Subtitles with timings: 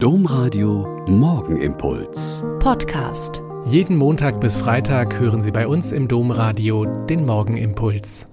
[0.00, 2.44] Domradio Morgenimpuls.
[2.60, 3.42] Podcast.
[3.64, 8.28] Jeden Montag bis Freitag hören Sie bei uns im Domradio den Morgenimpuls.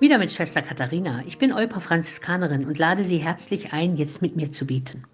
[0.00, 1.22] Wieder mit Schwester Katharina.
[1.26, 5.04] Ich bin Euper Franziskanerin und lade Sie herzlich ein, jetzt mit mir zu beten.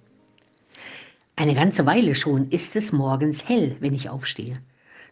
[1.34, 4.60] Eine ganze Weile schon ist es morgens hell, wenn ich aufstehe.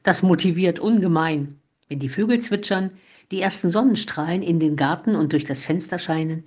[0.05, 1.59] Das motiviert ungemein,
[1.89, 2.93] wenn die Vögel zwitschern,
[3.33, 6.45] die ersten Sonnenstrahlen in den Garten und durch das Fenster scheinen.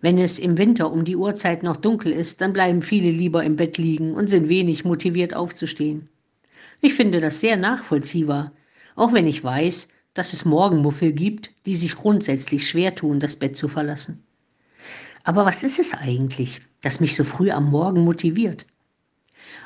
[0.00, 3.56] Wenn es im Winter um die Uhrzeit noch dunkel ist, dann bleiben viele lieber im
[3.56, 6.08] Bett liegen und sind wenig motiviert aufzustehen.
[6.80, 8.52] Ich finde das sehr nachvollziehbar,
[8.96, 13.56] auch wenn ich weiß, dass es Morgenmuffel gibt, die sich grundsätzlich schwer tun, das Bett
[13.56, 14.22] zu verlassen.
[15.22, 18.66] Aber was ist es eigentlich, das mich so früh am Morgen motiviert?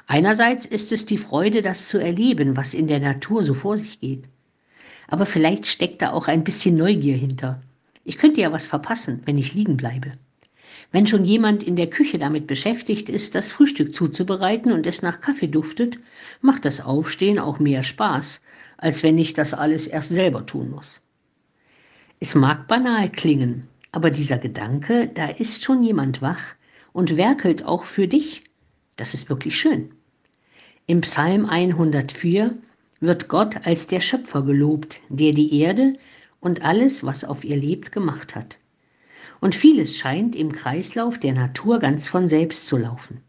[0.06, 4.00] Einerseits ist es die Freude, das zu erleben, was in der Natur so vor sich
[4.00, 4.24] geht.
[5.06, 7.62] Aber vielleicht steckt da auch ein bisschen Neugier hinter.
[8.04, 10.12] Ich könnte ja was verpassen, wenn ich liegen bleibe.
[10.92, 15.20] Wenn schon jemand in der Küche damit beschäftigt ist, das Frühstück zuzubereiten und es nach
[15.20, 15.98] Kaffee duftet,
[16.40, 18.40] macht das Aufstehen auch mehr Spaß,
[18.76, 21.00] als wenn ich das alles erst selber tun muss.
[22.20, 26.54] Es mag banal klingen, aber dieser Gedanke, da ist schon jemand wach
[26.92, 28.44] und werkelt auch für dich,
[28.96, 29.90] das ist wirklich schön.
[30.86, 32.54] Im Psalm 104
[33.00, 35.94] wird Gott als der Schöpfer gelobt, der die Erde
[36.44, 38.58] und alles, was auf ihr lebt, gemacht hat
[39.44, 43.20] und vieles scheint im Kreislauf der Natur ganz von selbst zu laufen.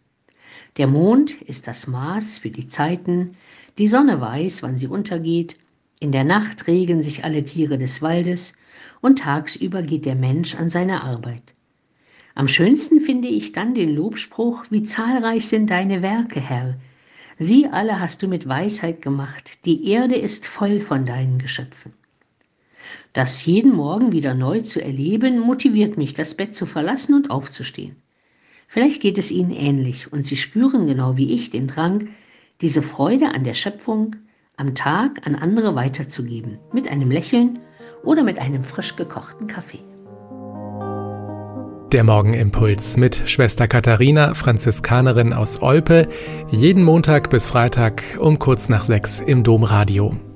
[0.78, 3.36] Der Mond ist das Maß für die Zeiten,
[3.78, 5.58] die Sonne weiß, wann sie untergeht,
[6.00, 8.54] in der Nacht regen sich alle Tiere des Waldes
[9.02, 11.44] und tagsüber geht der Mensch an seine Arbeit.
[12.34, 16.78] Am schönsten finde ich dann den Lobspruch, wie zahlreich sind deine Werke, Herr.
[17.40, 21.92] Sie alle hast du mit Weisheit gemacht, die Erde ist voll von deinen Geschöpfen.
[23.14, 27.96] Das jeden Morgen wieder neu zu erleben, motiviert mich, das Bett zu verlassen und aufzustehen.
[28.68, 32.10] Vielleicht geht es Ihnen ähnlich und Sie spüren genau wie ich den Drang,
[32.62, 34.16] diese Freude an der Schöpfung
[34.58, 37.60] am Tag an andere weiterzugeben, mit einem Lächeln
[38.04, 39.80] oder mit einem frisch gekochten Kaffee.
[41.92, 46.10] Der Morgenimpuls mit Schwester Katharina, Franziskanerin aus Olpe,
[46.52, 50.14] jeden Montag bis Freitag um kurz nach sechs im Domradio.